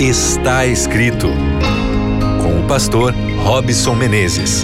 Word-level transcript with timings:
Está 0.00 0.64
escrito 0.64 1.26
com 2.40 2.64
o 2.64 2.68
pastor 2.68 3.12
Robson 3.42 3.96
Menezes. 3.96 4.62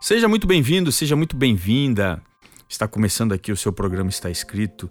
Seja 0.00 0.26
muito 0.26 0.48
bem-vindo, 0.48 0.90
seja 0.90 1.14
muito 1.14 1.36
bem-vinda. 1.36 2.20
Está 2.68 2.88
começando 2.88 3.32
aqui 3.32 3.52
o 3.52 3.56
seu 3.56 3.72
programa 3.72 4.10
Está 4.10 4.28
Escrito, 4.30 4.90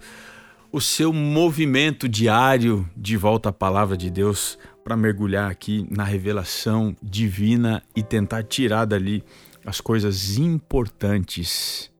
o 0.71 0.79
seu 0.79 1.11
movimento 1.11 2.07
diário 2.07 2.89
de 2.95 3.17
volta 3.17 3.49
à 3.49 3.51
palavra 3.51 3.97
de 3.97 4.09
Deus 4.09 4.57
para 4.85 4.95
mergulhar 4.95 5.51
aqui 5.51 5.85
na 5.91 6.05
revelação 6.05 6.95
divina 7.03 7.83
e 7.93 8.01
tentar 8.01 8.43
tirar 8.43 8.85
dali 8.85 9.21
as 9.65 9.81
coisas 9.81 10.37
importantes 10.37 11.91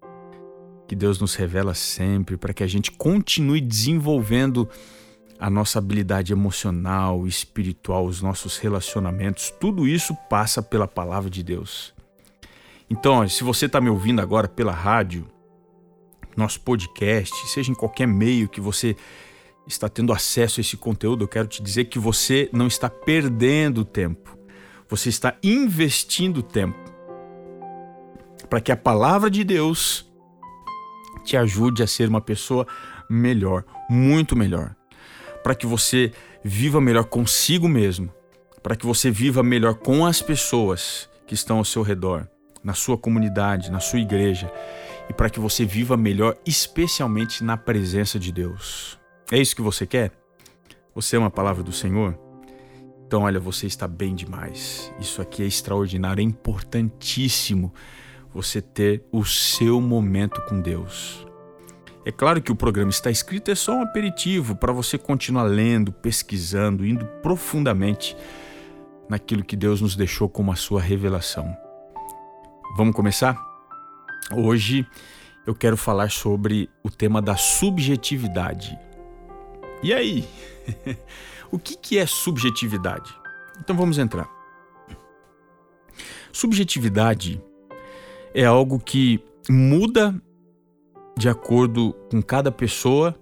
que 0.93 0.95
Deus 0.95 1.19
nos 1.19 1.33
revela 1.33 1.73
sempre, 1.73 2.37
para 2.37 2.53
que 2.53 2.63
a 2.63 2.67
gente 2.67 2.91
continue 2.91 3.59
desenvolvendo 3.59 4.69
a 5.39 5.49
nossa 5.49 5.79
habilidade 5.79 6.31
emocional, 6.31 7.25
espiritual, 7.25 8.05
os 8.05 8.21
nossos 8.21 8.59
relacionamentos, 8.59 9.51
tudo 9.59 9.87
isso 9.87 10.15
passa 10.29 10.61
pela 10.61 10.87
palavra 10.87 11.31
de 11.31 11.41
Deus. 11.41 11.95
Então, 12.87 13.27
se 13.27 13.43
você 13.43 13.65
está 13.65 13.81
me 13.81 13.89
ouvindo 13.89 14.21
agora 14.21 14.47
pela 14.47 14.71
rádio, 14.71 15.25
nosso 16.37 16.61
podcast, 16.61 17.33
seja 17.47 17.71
em 17.71 17.75
qualquer 17.75 18.07
meio 18.07 18.47
que 18.47 18.61
você 18.61 18.95
está 19.65 19.89
tendo 19.89 20.13
acesso 20.13 20.59
a 20.59 20.61
esse 20.61 20.77
conteúdo, 20.77 21.23
eu 21.23 21.27
quero 21.27 21.47
te 21.47 21.63
dizer 21.63 21.85
que 21.85 21.97
você 21.97 22.51
não 22.53 22.67
está 22.67 22.87
perdendo 22.87 23.83
tempo, 23.83 24.37
você 24.87 25.09
está 25.09 25.35
investindo 25.41 26.43
tempo 26.43 26.77
para 28.47 28.61
que 28.61 28.71
a 28.71 28.77
palavra 28.77 29.31
de 29.31 29.43
Deus 29.43 30.12
te 31.23 31.37
ajude 31.37 31.81
a 31.81 31.87
ser 31.87 32.09
uma 32.09 32.21
pessoa 32.21 32.67
melhor, 33.09 33.63
muito 33.89 34.35
melhor. 34.35 34.75
Para 35.43 35.55
que 35.55 35.65
você 35.65 36.11
viva 36.43 36.79
melhor 36.79 37.05
consigo 37.05 37.67
mesmo, 37.67 38.11
para 38.61 38.75
que 38.75 38.85
você 38.85 39.09
viva 39.09 39.43
melhor 39.43 39.75
com 39.75 40.05
as 40.05 40.21
pessoas 40.21 41.09
que 41.25 41.33
estão 41.33 41.57
ao 41.57 41.65
seu 41.65 41.81
redor, 41.81 42.27
na 42.63 42.73
sua 42.73 42.97
comunidade, 42.97 43.71
na 43.71 43.79
sua 43.79 43.99
igreja, 43.99 44.51
e 45.09 45.13
para 45.13 45.29
que 45.29 45.39
você 45.39 45.65
viva 45.65 45.97
melhor, 45.97 46.37
especialmente 46.45 47.43
na 47.43 47.57
presença 47.57 48.17
de 48.17 48.31
Deus. 48.31 48.97
É 49.31 49.37
isso 49.37 49.55
que 49.55 49.61
você 49.61 49.85
quer? 49.85 50.11
Você 50.95 51.15
é 51.15 51.19
uma 51.19 51.31
palavra 51.31 51.63
do 51.63 51.71
Senhor? 51.71 52.17
Então, 53.05 53.23
olha, 53.23 53.39
você 53.39 53.67
está 53.67 53.87
bem 53.87 54.15
demais. 54.15 54.91
Isso 54.99 55.21
aqui 55.21 55.43
é 55.43 55.45
extraordinário, 55.45 56.21
é 56.21 56.23
importantíssimo 56.23 57.73
você 58.33 58.61
ter 58.61 59.05
o 59.11 59.23
seu 59.23 59.79
momento 59.79 60.41
com 60.47 60.59
Deus. 60.59 61.25
É 62.05 62.11
claro 62.11 62.41
que 62.41 62.51
o 62.51 62.55
programa 62.55 62.89
está 62.89 63.09
escrito 63.09 63.49
é 63.49 63.55
só 63.55 63.75
um 63.75 63.81
aperitivo 63.81 64.55
para 64.55 64.73
você 64.73 64.97
continuar 64.97 65.43
lendo, 65.43 65.91
pesquisando, 65.91 66.85
indo 66.85 67.05
profundamente 67.21 68.17
naquilo 69.07 69.43
que 69.43 69.55
Deus 69.55 69.79
nos 69.79 69.95
deixou 69.95 70.27
como 70.27 70.51
a 70.51 70.55
sua 70.55 70.81
revelação. 70.81 71.55
Vamos 72.75 72.95
começar? 72.95 73.39
Hoje 74.35 74.85
eu 75.45 75.53
quero 75.53 75.77
falar 75.77 76.09
sobre 76.09 76.69
o 76.83 76.89
tema 76.89 77.21
da 77.21 77.37
subjetividade. 77.37 78.77
E 79.81 79.93
aí? 79.93 80.27
o 81.51 81.59
que, 81.59 81.77
que 81.77 81.97
é 81.97 82.05
subjetividade? 82.05 83.13
Então 83.59 83.77
vamos 83.77 83.97
entrar. 83.97 84.27
Subjetividade 86.33 87.41
é 88.33 88.45
algo 88.45 88.79
que 88.79 89.19
muda 89.49 90.15
de 91.17 91.29
acordo 91.29 91.93
com 92.09 92.21
cada 92.21 92.51
pessoa, 92.51 93.15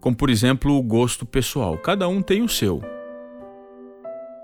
como 0.00 0.16
por 0.16 0.28
exemplo 0.28 0.76
o 0.76 0.82
gosto 0.82 1.24
pessoal. 1.24 1.78
Cada 1.78 2.08
um 2.08 2.20
tem 2.20 2.42
o 2.42 2.48
seu. 2.48 2.82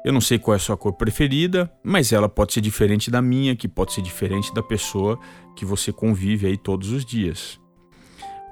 Eu 0.05 0.13
não 0.13 0.21
sei 0.21 0.39
qual 0.39 0.55
é 0.55 0.57
a 0.57 0.61
sua 0.61 0.77
cor 0.77 0.95
preferida, 0.95 1.71
mas 1.83 2.13
ela 2.13 2.29
pode 2.29 2.55
ser 2.55 2.63
diferente 2.63 3.11
da 3.11 3.21
minha, 3.21 3.55
que 3.55 3.69
pode 3.69 3.93
ser 3.93 4.01
diferente 4.01 4.53
da 4.55 4.63
pessoa 4.63 5.19
que 5.55 5.65
você 5.65 5.93
convive 5.93 6.47
aí 6.47 6.57
todos 6.57 6.91
os 6.91 7.05
dias. 7.05 7.61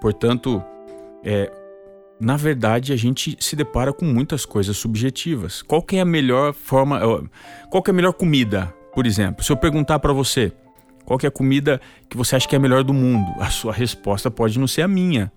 Portanto, 0.00 0.62
é, 1.25 1.50
na 2.20 2.37
verdade, 2.37 2.93
a 2.93 2.97
gente 2.97 3.37
se 3.41 3.56
depara 3.56 3.93
com 3.94 4.05
muitas 4.05 4.44
coisas 4.44 4.76
subjetivas. 4.76 5.62
Qual 5.62 5.84
é 5.93 6.00
a 6.00 6.05
melhor 6.05 6.53
forma, 6.53 7.00
qual 7.70 7.82
é 7.87 7.91
a 7.91 7.94
melhor 7.94 8.12
comida, 8.12 8.75
por 8.93 9.06
exemplo? 9.06 9.43
Se 9.43 9.50
eu 9.50 9.56
perguntar 9.56 10.00
para 10.00 10.12
você, 10.12 10.53
qual 11.08 11.19
é 11.22 11.26
a 11.26 11.30
comida 11.30 11.80
que 12.06 12.19
você 12.19 12.36
acha 12.36 12.46
que 12.46 12.54
é 12.54 12.58
a 12.58 12.60
melhor 12.60 12.84
do 12.84 12.92
mundo? 12.92 13.32
A 13.41 13.48
sua 13.48 13.72
resposta 13.72 14.30
pode 14.30 14.58
não 14.58 14.66
ser 14.66 14.82
a 14.82 14.88
minha. 14.88 15.32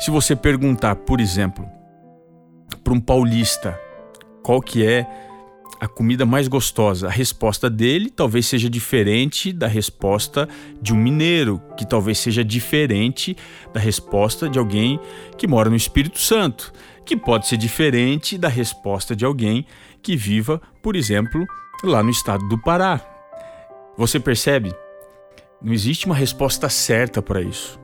Se 0.00 0.10
você 0.10 0.34
perguntar, 0.34 0.96
por 0.96 1.20
exemplo, 1.20 1.64
para 2.82 2.92
um 2.92 2.98
paulista 2.98 3.78
qual 4.42 4.60
que 4.60 4.84
é 4.84 5.06
a 5.80 5.86
comida 5.86 6.26
mais 6.26 6.48
gostosa, 6.48 7.06
a 7.06 7.10
resposta 7.10 7.70
dele 7.70 8.10
talvez 8.10 8.46
seja 8.46 8.68
diferente 8.68 9.52
da 9.52 9.68
resposta 9.68 10.48
de 10.82 10.92
um 10.92 10.96
mineiro, 10.96 11.62
que 11.76 11.86
talvez 11.86 12.18
seja 12.18 12.44
diferente 12.44 13.36
da 13.72 13.78
resposta 13.78 14.48
de 14.48 14.58
alguém 14.58 14.98
que 15.38 15.46
mora 15.46 15.70
no 15.70 15.76
Espírito 15.76 16.18
Santo, 16.18 16.72
que 17.06 17.16
pode 17.16 17.46
ser 17.46 17.58
diferente 17.58 18.36
da 18.36 18.48
resposta 18.48 19.14
de 19.14 19.24
alguém 19.24 19.64
que 20.02 20.16
viva, 20.16 20.60
por 20.82 20.96
exemplo, 20.96 21.46
lá 21.84 22.02
no 22.02 22.10
estado 22.10 22.48
do 22.48 22.60
Pará. 22.60 23.19
Você 24.00 24.18
percebe? 24.18 24.74
Não 25.60 25.74
existe 25.74 26.06
uma 26.06 26.14
resposta 26.14 26.70
certa 26.70 27.20
para 27.20 27.42
isso, 27.42 27.78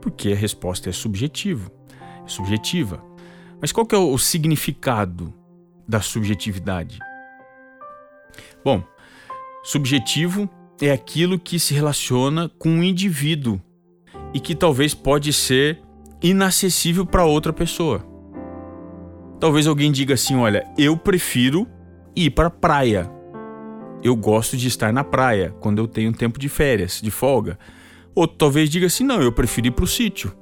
porque 0.00 0.32
a 0.32 0.34
resposta 0.34 0.88
é 0.88 0.92
subjetiva. 0.92 1.70
É 2.24 2.26
subjetiva. 2.26 3.04
Mas 3.60 3.70
qual 3.70 3.84
que 3.84 3.94
é 3.94 3.98
o 3.98 4.16
significado 4.16 5.30
da 5.86 6.00
subjetividade? 6.00 6.98
Bom, 8.64 8.82
subjetivo 9.62 10.48
é 10.80 10.90
aquilo 10.90 11.38
que 11.38 11.60
se 11.60 11.74
relaciona 11.74 12.50
com 12.58 12.70
um 12.70 12.82
indivíduo 12.82 13.60
e 14.32 14.40
que 14.40 14.54
talvez 14.54 14.94
pode 14.94 15.34
ser 15.34 15.82
inacessível 16.22 17.04
para 17.04 17.26
outra 17.26 17.52
pessoa. 17.52 18.02
Talvez 19.38 19.66
alguém 19.66 19.92
diga 19.92 20.14
assim: 20.14 20.34
olha, 20.34 20.66
eu 20.78 20.96
prefiro 20.96 21.68
ir 22.16 22.30
para 22.30 22.46
a 22.46 22.50
praia 22.50 23.17
eu 24.02 24.14
gosto 24.14 24.56
de 24.56 24.68
estar 24.68 24.92
na 24.92 25.02
praia 25.02 25.54
quando 25.60 25.78
eu 25.78 25.88
tenho 25.88 26.12
tempo 26.12 26.38
de 26.38 26.48
férias, 26.48 27.00
de 27.02 27.10
folga. 27.10 27.58
Outro 28.14 28.36
talvez 28.36 28.70
diga 28.70 28.86
assim: 28.86 29.04
não, 29.04 29.20
eu 29.20 29.32
prefiro 29.32 29.68
ir 29.68 29.70
para 29.70 29.84
o 29.84 29.88
sítio. 29.88 30.32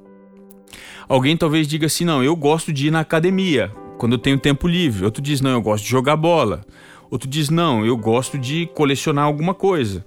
Alguém 1.07 1.37
talvez 1.37 1.67
diga 1.67 1.85
assim: 1.85 2.05
não, 2.05 2.23
eu 2.23 2.35
gosto 2.35 2.71
de 2.71 2.87
ir 2.87 2.91
na 2.91 2.99
academia 2.99 3.71
quando 3.97 4.13
eu 4.13 4.19
tenho 4.19 4.39
tempo 4.39 4.67
livre. 4.67 5.05
Outro 5.05 5.21
diz: 5.21 5.41
não, 5.41 5.51
eu 5.51 5.61
gosto 5.61 5.83
de 5.83 5.89
jogar 5.89 6.15
bola. 6.15 6.65
Outro 7.09 7.29
diz: 7.29 7.49
não, 7.49 7.85
eu 7.85 7.97
gosto 7.97 8.37
de 8.37 8.67
colecionar 8.73 9.25
alguma 9.25 9.53
coisa. 9.53 10.05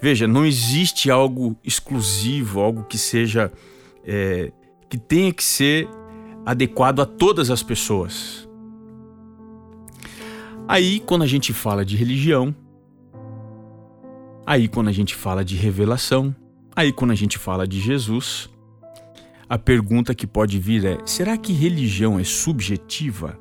Veja, 0.00 0.26
não 0.26 0.44
existe 0.44 1.10
algo 1.10 1.56
exclusivo, 1.64 2.60
algo 2.60 2.84
que 2.84 2.98
seja. 2.98 3.52
É, 4.04 4.52
que 4.88 4.96
tenha 4.96 5.32
que 5.32 5.42
ser 5.42 5.88
adequado 6.44 7.00
a 7.00 7.06
todas 7.06 7.50
as 7.50 7.62
pessoas. 7.62 8.45
Aí, 10.68 10.98
quando 10.98 11.22
a 11.22 11.26
gente 11.28 11.52
fala 11.52 11.84
de 11.84 11.96
religião, 11.96 12.52
aí, 14.44 14.66
quando 14.66 14.88
a 14.88 14.92
gente 14.92 15.14
fala 15.14 15.44
de 15.44 15.54
revelação, 15.54 16.34
aí, 16.74 16.92
quando 16.92 17.12
a 17.12 17.14
gente 17.14 17.38
fala 17.38 17.68
de 17.68 17.78
Jesus, 17.78 18.50
a 19.48 19.56
pergunta 19.56 20.12
que 20.12 20.26
pode 20.26 20.58
vir 20.58 20.84
é: 20.84 20.98
será 21.06 21.36
que 21.36 21.52
religião 21.52 22.18
é 22.18 22.24
subjetiva? 22.24 23.38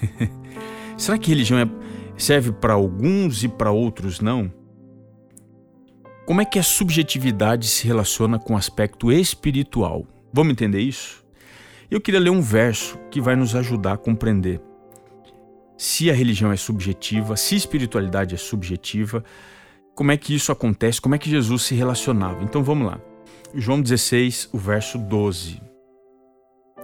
será 0.96 1.18
que 1.18 1.28
religião 1.28 1.58
é, 1.58 1.68
serve 2.16 2.50
para 2.50 2.72
alguns 2.72 3.44
e 3.44 3.48
para 3.48 3.70
outros 3.70 4.20
não? 4.20 4.50
Como 6.26 6.40
é 6.40 6.46
que 6.46 6.58
a 6.58 6.62
subjetividade 6.62 7.66
se 7.68 7.86
relaciona 7.86 8.38
com 8.38 8.54
o 8.54 8.56
aspecto 8.56 9.12
espiritual? 9.12 10.06
Vamos 10.32 10.52
entender 10.52 10.80
isso? 10.80 11.22
Eu 11.90 12.00
queria 12.00 12.20
ler 12.20 12.30
um 12.30 12.40
verso 12.40 12.96
que 13.10 13.20
vai 13.20 13.36
nos 13.36 13.54
ajudar 13.54 13.94
a 13.94 13.98
compreender 13.98 14.62
se 15.80 16.10
a 16.10 16.12
religião 16.12 16.52
é 16.52 16.58
subjetiva, 16.58 17.38
se 17.38 17.54
a 17.54 17.56
espiritualidade 17.56 18.34
é 18.34 18.36
subjetiva, 18.36 19.24
como 19.94 20.12
é 20.12 20.16
que 20.18 20.34
isso 20.34 20.52
acontece, 20.52 21.00
como 21.00 21.14
é 21.14 21.18
que 21.18 21.30
Jesus 21.30 21.62
se 21.62 21.74
relacionava. 21.74 22.44
Então 22.44 22.62
vamos 22.62 22.86
lá. 22.86 23.00
João 23.54 23.80
16, 23.80 24.50
o 24.52 24.58
verso 24.58 24.98
12. 24.98 25.58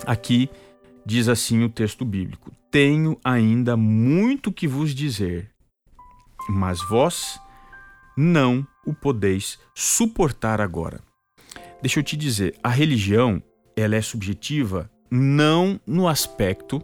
Aqui 0.06 0.48
diz 1.04 1.28
assim 1.28 1.62
o 1.62 1.69
texto 1.69 2.06
bíblico: 2.06 2.50
Tenho 2.70 3.20
ainda 3.22 3.76
muito 3.76 4.50
que 4.50 4.66
vos 4.66 4.94
dizer, 4.94 5.50
mas 6.48 6.81
vós 6.88 7.38
não 8.16 8.66
o 8.87 8.94
podeis 8.94 9.58
suportar 9.75 10.58
agora. 10.58 11.00
Deixa 11.82 12.00
eu 12.00 12.02
te 12.02 12.16
dizer, 12.16 12.54
a 12.64 12.70
religião, 12.70 13.43
ela 13.76 13.94
é 13.94 14.00
subjetiva 14.00 14.90
não 15.10 15.78
no 15.87 16.08
aspecto 16.08 16.82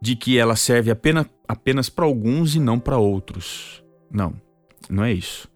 de 0.00 0.16
que 0.16 0.38
ela 0.38 0.56
serve 0.56 0.90
apenas, 0.90 1.26
apenas 1.46 1.88
para 1.88 2.04
alguns 2.04 2.54
e 2.54 2.60
não 2.60 2.78
para 2.78 2.98
outros. 2.98 3.82
Não, 4.10 4.34
não 4.88 5.04
é 5.04 5.12
isso. 5.12 5.48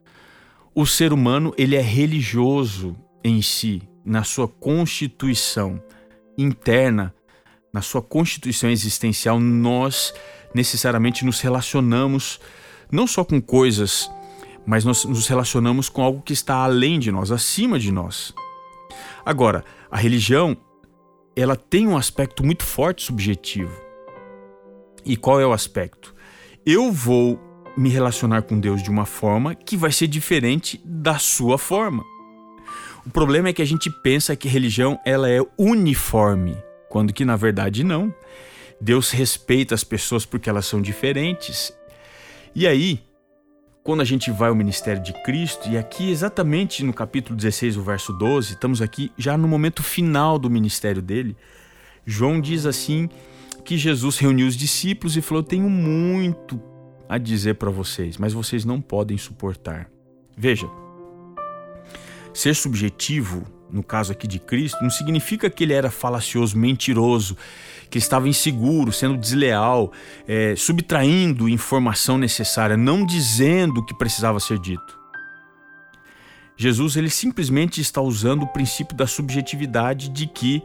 O 0.75 0.85
ser 0.85 1.13
humano 1.13 1.55
ele 1.57 1.77
é 1.77 1.81
religioso 1.81 2.97
em 3.23 3.41
si, 3.41 3.83
na 4.05 4.23
sua 4.23 4.47
constituição 4.47 5.83
interna, 6.37 7.15
na 7.73 7.81
sua 7.81 8.03
constituição 8.03 8.71
existencial, 8.71 9.41
nós 9.41 10.13
necessariamente 10.55 11.25
nos 11.25 11.41
relacionamos 11.41 12.39
não 12.91 13.07
só 13.07 13.25
com 13.25 13.41
coisas, 13.41 14.11
mas 14.67 14.85
nós 14.85 15.05
nos 15.05 15.27
relacionamos 15.27 15.89
com 15.89 16.03
algo 16.03 16.23
que 16.23 16.33
está 16.33 16.57
além 16.57 16.99
de 16.99 17.11
nós, 17.11 17.33
acima 17.33 17.79
de 17.79 17.91
nós. 17.91 18.33
Agora, 19.25 19.65
a 19.91 19.97
religião, 19.97 20.57
ela 21.35 21.57
tem 21.57 21.87
um 21.87 21.97
aspecto 21.97 22.45
muito 22.45 22.63
forte 22.63 23.03
subjetivo. 23.03 23.84
E 25.05 25.17
qual 25.17 25.41
é 25.41 25.47
o 25.47 25.53
aspecto? 25.53 26.15
Eu 26.65 26.91
vou 26.91 27.39
me 27.77 27.91
relacionar 27.91 28.43
com 28.43 28.59
Deus 28.59 28.83
de 28.83 28.91
uma 28.91 29.05
forma 29.05 29.55
que 29.55 29.77
vai 29.77 29.93
ser 29.93 30.07
diferente 30.07 30.81
da 30.85 31.19
sua 31.19 31.59
forma. 31.59 32.05
O 33.05 33.11
problema 33.11 33.49
é 33.49 33.53
que 33.53 33.61
a 33.61 33.67
gente 33.67 33.91
pensa 34.03 34.35
que 34.35 34.49
religião 34.49 34.99
ela 35.05 35.29
é 35.29 35.41
uniforme, 35.59 36.57
quando 36.89 37.13
que 37.13 37.25
na 37.25 37.37
verdade 37.37 37.85
não. 37.85 38.15
Deus 38.81 39.11
respeita 39.11 39.75
as 39.75 39.85
pessoas 39.85 40.25
porque 40.25 40.49
elas 40.49 40.67
são 40.67 40.81
diferentes. 40.81 41.73
E 42.55 42.67
aí, 42.67 43.01
quando 43.83 44.01
a 44.01 44.05
gente 44.05 44.31
vai 44.31 44.49
ao 44.49 44.55
ministério 44.55 45.03
de 45.03 45.13
Cristo, 45.23 45.69
e 45.69 45.77
aqui 45.77 46.11
exatamente 46.11 46.83
no 46.83 46.95
capítulo 46.95 47.37
16, 47.37 47.77
o 47.77 47.83
verso 47.83 48.13
12, 48.15 48.55
estamos 48.55 48.81
aqui 48.81 49.13
já 49.19 49.37
no 49.37 49.47
momento 49.47 49.83
final 49.83 50.39
do 50.39 50.49
ministério 50.49 51.03
dele. 51.03 51.37
João 52.07 52.41
diz 52.41 52.65
assim 52.65 53.11
que 53.65 53.79
Jesus 53.79 54.19
reuniu 54.19 54.47
os 54.47 54.57
discípulos 54.57 55.17
e 55.17 55.23
falou: 55.23 55.43
Tenho 55.43 55.69
muito 55.69 56.61
a 57.09 57.19
dizer 57.19 57.55
para 57.55 57.71
vocês, 57.71 58.17
mas 58.19 58.33
vocês 58.33 58.65
não 58.65 58.81
podem 58.81 59.17
suportar. 59.17 59.89
Veja, 60.37 60.69
ser 62.33 62.55
subjetivo, 62.55 63.45
no 63.71 63.83
caso 63.83 64.13
aqui 64.13 64.27
de 64.27 64.39
Cristo, 64.39 64.83
não 64.83 64.91
significa 64.91 65.49
que 65.49 65.65
ele 65.65 65.73
era 65.73 65.91
falacioso, 65.91 66.59
mentiroso, 66.59 67.37
que 67.89 67.99
estava 67.99 68.29
inseguro, 68.29 68.93
sendo 68.93 69.17
desleal, 69.17 69.93
é, 70.27 70.55
subtraindo 70.57 71.49
informação 71.49 72.19
necessária, 72.19 72.77
não 72.77 73.07
dizendo 73.07 73.81
o 73.81 73.85
que 73.85 73.97
precisava 73.97 74.41
ser 74.41 74.59
dito. 74.59 74.99
Jesus 76.57 76.97
ele 76.97 77.11
simplesmente 77.11 77.81
está 77.81 78.01
usando 78.01 78.45
o 78.45 78.49
princípio 78.49 78.97
da 78.97 79.07
subjetividade 79.07 80.09
de 80.09 80.27
que 80.27 80.63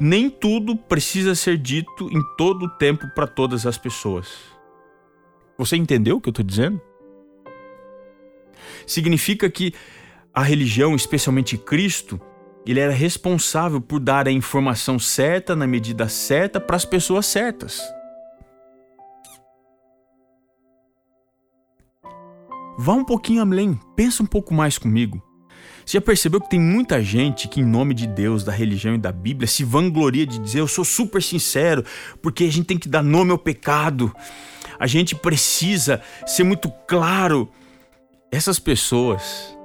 nem 0.00 0.28
tudo 0.28 0.76
precisa 0.76 1.34
ser 1.34 1.56
dito 1.56 2.08
em 2.10 2.22
todo 2.36 2.66
o 2.66 2.70
tempo 2.70 3.06
para 3.14 3.26
todas 3.26 3.66
as 3.66 3.78
pessoas. 3.78 4.36
Você 5.56 5.76
entendeu 5.76 6.16
o 6.16 6.20
que 6.20 6.28
eu 6.28 6.32
estou 6.32 6.44
dizendo? 6.44 6.80
Significa 8.86 9.48
que 9.48 9.72
a 10.32 10.42
religião, 10.42 10.94
especialmente 10.94 11.56
Cristo, 11.56 12.20
ele 12.66 12.80
era 12.80 12.92
responsável 12.92 13.80
por 13.80 14.00
dar 14.00 14.26
a 14.26 14.32
informação 14.32 14.98
certa 14.98 15.54
na 15.54 15.66
medida 15.66 16.08
certa 16.08 16.60
para 16.60 16.76
as 16.76 16.84
pessoas 16.84 17.26
certas. 17.26 17.80
Vá 22.76 22.94
um 22.94 23.04
pouquinho 23.04 23.42
além, 23.42 23.78
pensa 23.94 24.22
um 24.22 24.26
pouco 24.26 24.52
mais 24.52 24.76
comigo. 24.76 25.22
Você 25.84 25.98
já 25.98 26.00
percebeu 26.00 26.40
que 26.40 26.48
tem 26.48 26.60
muita 26.60 27.02
gente 27.02 27.46
que, 27.46 27.60
em 27.60 27.64
nome 27.64 27.92
de 27.92 28.06
Deus, 28.06 28.42
da 28.42 28.52
religião 28.52 28.94
e 28.94 28.98
da 28.98 29.12
Bíblia, 29.12 29.46
se 29.46 29.64
vangloria 29.64 30.26
de 30.26 30.38
dizer 30.38 30.60
eu 30.60 30.68
sou 30.68 30.84
super 30.84 31.22
sincero, 31.22 31.84
porque 32.22 32.44
a 32.44 32.50
gente 32.50 32.66
tem 32.66 32.78
que 32.78 32.88
dar 32.88 33.02
nome 33.02 33.32
ao 33.32 33.38
pecado, 33.38 34.14
a 34.78 34.86
gente 34.86 35.14
precisa 35.14 36.00
ser 36.26 36.44
muito 36.44 36.70
claro. 36.88 37.50
Essas 38.32 38.58
pessoas, 38.58 39.56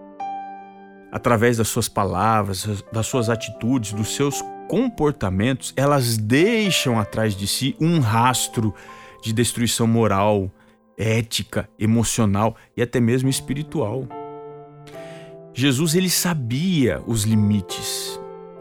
através 1.11 1.57
das 1.57 1.69
suas 1.69 1.87
palavras, 1.87 2.67
das 2.91 3.07
suas 3.07 3.29
atitudes, 3.29 3.93
dos 3.93 4.13
seus 4.13 4.43
comportamentos, 4.67 5.73
elas 5.75 6.17
deixam 6.17 6.99
atrás 6.99 7.35
de 7.35 7.47
si 7.47 7.75
um 7.79 7.99
rastro 7.99 8.75
de 9.23 9.33
destruição 9.33 9.87
moral, 9.87 10.51
ética, 10.97 11.67
emocional 11.79 12.55
e 12.75 12.81
até 12.81 12.99
mesmo 12.99 13.29
espiritual. 13.29 14.07
Jesus 15.53 15.95
ele 15.95 16.09
sabia 16.09 17.01
os 17.05 17.23
limites. 17.23 18.19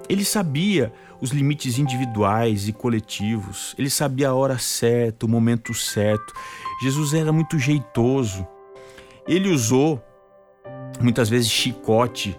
Ele 0.09 0.25
sabia 0.25 0.93
os 1.21 1.31
limites 1.31 1.79
individuais 1.79 2.69
e 2.69 2.73
coletivos. 2.73 3.75
Ele 3.79 3.91
sabia 3.91 4.31
a 4.31 4.35
hora 4.35 4.59
certa, 4.59 5.27
o 5.27 5.29
momento 5.29 5.75
certo. 5.75 6.33
Jesus 6.83 7.13
era 7.15 7.33
muito 7.33 7.59
jeitoso. 7.59 8.47
Ele 9.27 9.51
usou 9.51 10.03
muitas 11.01 11.29
vezes 11.29 11.51
chicote 11.51 12.39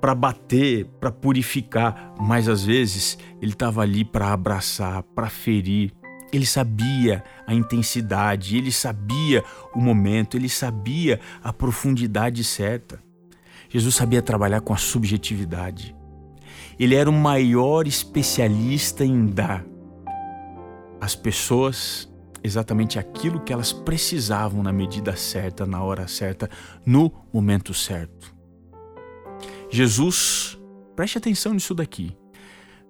para 0.00 0.14
bater, 0.14 0.84
para 1.00 1.10
purificar, 1.10 2.14
mas 2.20 2.48
às 2.48 2.64
vezes 2.64 3.18
ele 3.40 3.52
estava 3.52 3.82
ali 3.82 4.04
para 4.04 4.32
abraçar, 4.32 5.02
para 5.02 5.28
ferir. 5.28 5.92
Ele 6.32 6.44
sabia 6.44 7.24
a 7.46 7.54
intensidade, 7.54 8.56
ele 8.56 8.70
sabia 8.70 9.42
o 9.74 9.80
momento, 9.80 10.36
ele 10.36 10.48
sabia 10.48 11.20
a 11.42 11.52
profundidade 11.52 12.44
certa. 12.44 13.02
Jesus 13.74 13.96
sabia 13.96 14.22
trabalhar 14.22 14.60
com 14.60 14.72
a 14.72 14.76
subjetividade. 14.76 15.96
Ele 16.78 16.94
era 16.94 17.10
o 17.10 17.12
maior 17.12 17.88
especialista 17.88 19.04
em 19.04 19.26
dar 19.26 19.66
às 21.00 21.16
pessoas 21.16 22.08
exatamente 22.40 23.00
aquilo 23.00 23.40
que 23.40 23.52
elas 23.52 23.72
precisavam 23.72 24.62
na 24.62 24.72
medida 24.72 25.16
certa, 25.16 25.66
na 25.66 25.82
hora 25.82 26.06
certa, 26.06 26.48
no 26.86 27.10
momento 27.32 27.74
certo. 27.74 28.32
Jesus, 29.68 30.56
preste 30.94 31.18
atenção 31.18 31.52
nisso 31.52 31.74
daqui, 31.74 32.16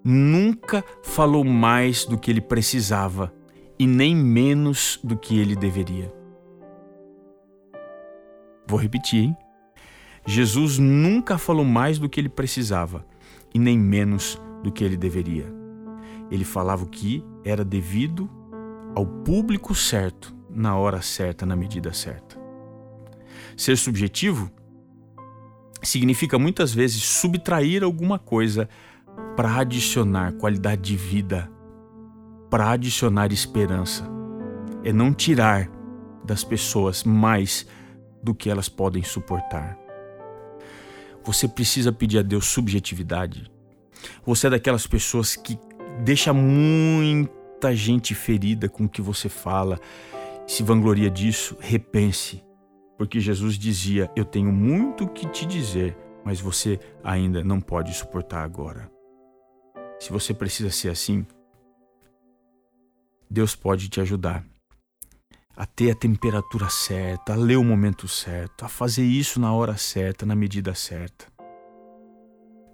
nunca 0.04 0.84
falou 1.02 1.44
mais 1.44 2.04
do 2.04 2.18
que 2.18 2.30
ele 2.30 2.42
precisava 2.42 3.32
e 3.78 3.86
nem 3.86 4.14
menos 4.14 5.00
do 5.02 5.16
que 5.16 5.38
ele 5.38 5.56
deveria. 5.56 6.12
Vou 8.68 8.78
repetir, 8.78 9.24
hein? 9.24 9.36
Jesus 10.26 10.78
nunca 10.78 11.36
falou 11.36 11.64
mais 11.64 11.98
do 11.98 12.08
que 12.08 12.20
ele 12.20 12.28
precisava 12.28 13.06
e 13.52 13.58
nem 13.58 13.78
menos 13.78 14.40
do 14.62 14.72
que 14.72 14.82
ele 14.82 14.96
deveria. 14.96 15.52
Ele 16.30 16.44
falava 16.44 16.84
o 16.84 16.88
que 16.88 17.22
era 17.44 17.64
devido 17.64 18.28
ao 18.94 19.06
público 19.06 19.74
certo, 19.74 20.34
na 20.48 20.76
hora 20.76 21.02
certa, 21.02 21.44
na 21.44 21.54
medida 21.54 21.92
certa. 21.92 22.40
Ser 23.56 23.76
subjetivo 23.76 24.50
significa 25.82 26.38
muitas 26.38 26.72
vezes 26.72 27.02
subtrair 27.02 27.84
alguma 27.84 28.18
coisa 28.18 28.68
para 29.36 29.56
adicionar 29.58 30.32
qualidade 30.32 30.82
de 30.82 30.96
vida, 30.96 31.50
para 32.50 32.70
adicionar 32.70 33.32
esperança. 33.32 34.08
É 34.82 34.92
não 34.92 35.12
tirar 35.12 35.70
das 36.24 36.42
pessoas 36.42 37.04
mais 37.04 37.66
do 38.22 38.34
que 38.34 38.48
elas 38.48 38.68
podem 38.68 39.02
suportar. 39.02 39.83
Você 41.24 41.48
precisa 41.48 41.90
pedir 41.90 42.18
a 42.18 42.22
Deus 42.22 42.46
subjetividade. 42.46 43.50
Você 44.26 44.46
é 44.46 44.50
daquelas 44.50 44.86
pessoas 44.86 45.34
que 45.34 45.58
deixa 46.04 46.32
muita 46.32 47.74
gente 47.74 48.14
ferida 48.14 48.68
com 48.68 48.84
o 48.84 48.88
que 48.88 49.00
você 49.00 49.28
fala. 49.28 49.80
Se 50.46 50.62
vangloria 50.62 51.10
disso, 51.10 51.56
repense. 51.58 52.44
Porque 52.98 53.20
Jesus 53.20 53.58
dizia: 53.58 54.10
Eu 54.14 54.24
tenho 54.24 54.52
muito 54.52 55.08
que 55.08 55.26
te 55.28 55.46
dizer, 55.46 55.96
mas 56.24 56.40
você 56.40 56.78
ainda 57.02 57.42
não 57.42 57.60
pode 57.60 57.94
suportar 57.94 58.44
agora. 58.44 58.90
Se 59.98 60.12
você 60.12 60.34
precisa 60.34 60.70
ser 60.70 60.90
assim, 60.90 61.26
Deus 63.30 63.56
pode 63.56 63.88
te 63.88 64.00
ajudar 64.00 64.44
a 65.56 65.64
ter 65.64 65.90
a 65.90 65.94
temperatura 65.94 66.68
certa, 66.68 67.32
a 67.32 67.36
ler 67.36 67.56
o 67.56 67.64
momento 67.64 68.08
certo, 68.08 68.64
a 68.64 68.68
fazer 68.68 69.04
isso 69.04 69.38
na 69.38 69.52
hora 69.52 69.76
certa, 69.76 70.26
na 70.26 70.34
medida 70.34 70.74
certa. 70.74 71.26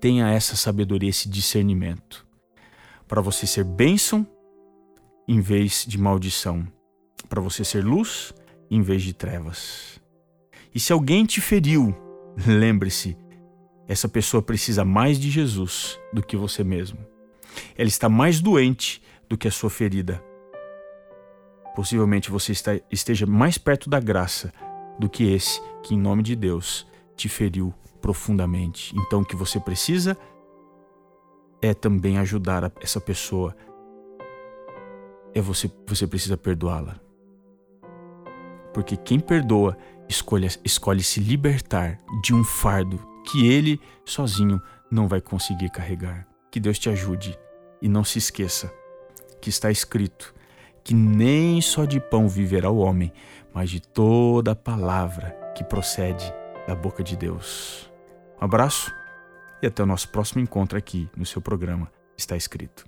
Tenha 0.01 0.31
essa 0.31 0.57
sabedoria, 0.57 1.11
esse 1.11 1.29
discernimento, 1.29 2.27
para 3.07 3.21
você 3.21 3.47
ser 3.47 3.65
bênção 3.65 4.27
em 5.29 5.41
vez 5.41 5.85
de 5.87 5.99
maldição, 5.99 6.67
para 7.29 7.41
você 7.41 7.65
ser 7.65 7.85
luz 7.85 8.33
em 8.71 8.81
vez 8.81 9.03
de 9.03 9.13
trevas. 9.13 10.01
E 10.75 10.81
se 10.81 10.93
alguém 10.93 11.27
te 11.27 11.41
feriu, 11.41 11.95
lembre-se, 12.47 13.17
essa 13.87 14.09
pessoa 14.09 14.43
precisa 14.43 14.85
mais 14.85 15.19
de 15.19 15.31
Jesus 15.31 15.99
do 16.13 16.23
que 16.23 16.37
você 16.37 16.65
mesmo. 16.65 16.99
Ela 17.77 17.89
está 17.89 18.09
mais 18.09 18.41
doente 18.41 19.03
do 19.29 19.37
que 19.37 19.49
a 19.49 19.51
sua 19.51 19.69
ferida 19.69 20.23
possivelmente 21.81 22.31
você 22.31 22.53
esteja 22.91 23.25
mais 23.25 23.57
perto 23.57 23.89
da 23.89 23.99
graça 23.99 24.53
do 24.99 25.09
que 25.09 25.33
esse 25.33 25.63
que, 25.83 25.95
em 25.95 25.99
nome 25.99 26.23
de 26.23 26.37
Deus, 26.37 26.87
te 27.17 27.27
feriu 27.27 27.73
profundamente. 28.03 28.95
Então, 28.99 29.23
o 29.23 29.25
que 29.25 29.35
você 29.35 29.59
precisa 29.59 30.15
é 31.63 31.73
também 31.73 32.19
ajudar 32.19 32.71
essa 32.83 33.01
pessoa. 33.01 33.57
É 35.33 35.41
você, 35.41 35.73
você 35.87 36.07
precisa 36.07 36.37
perdoá-la. 36.37 37.01
Porque 38.75 38.95
quem 38.95 39.19
perdoa 39.19 39.75
escolhe, 40.07 40.49
escolhe 40.63 41.03
se 41.03 41.19
libertar 41.19 41.99
de 42.23 42.35
um 42.35 42.45
fardo 42.45 43.01
que 43.25 43.47
ele 43.47 43.81
sozinho 44.05 44.61
não 44.91 45.09
vai 45.09 45.23
conseguir 45.23 45.71
carregar. 45.71 46.29
Que 46.51 46.61
Deus 46.61 46.79
te 46.79 46.91
ajude 46.91 47.39
e 47.81 47.89
não 47.89 48.05
se 48.05 48.19
esqueça 48.19 48.71
que 49.41 49.49
está 49.49 49.71
escrito 49.71 50.35
que 50.83 50.95
nem 50.95 51.61
só 51.61 51.85
de 51.85 52.01
pão 52.01 52.29
viverá 52.29 52.71
o 52.71 52.79
homem, 52.79 53.13
mas 53.53 53.71
de 53.71 53.81
toda 53.81 54.53
a 54.53 54.57
palavra 54.57 55.37
que 55.55 55.65
procede 55.65 56.33
da 56.67 56.75
boca 56.75 57.03
de 57.03 57.17
Deus. 57.17 57.91
Um 58.41 58.45
abraço 58.45 58.93
e 59.63 59.67
até 59.67 59.83
o 59.83 59.87
nosso 59.87 60.09
próximo 60.09 60.41
encontro 60.41 60.79
aqui 60.79 61.09
no 61.17 61.27
seu 61.27 61.41
programa 61.41 61.91
Está 62.17 62.37
Escrito. 62.37 62.85